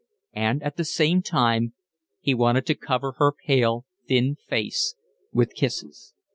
And 0.33 0.63
at 0.63 0.77
the 0.77 0.83
same 0.83 1.21
time 1.21 1.75
he 2.21 2.33
wanted 2.33 2.65
to 2.65 2.73
cover 2.73 3.11
her 3.19 3.31
pale, 3.31 3.85
thin 4.07 4.35
face 4.47 4.95
with 5.31 5.53
kisses. 5.53 6.15